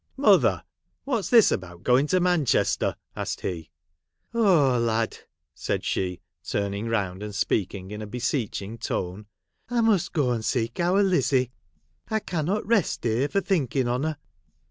[0.17, 0.63] 'Mother!
[1.03, 3.69] what 's this about going to Man chester 1' asked he.'
[4.33, 5.15] Oh, lad!'
[5.53, 9.27] said she, turning round, and speaking in a beseeching tone,'
[9.69, 11.51] I must go and seek our Lizzie.
[12.09, 14.17] I cannot rest here for think ing on her.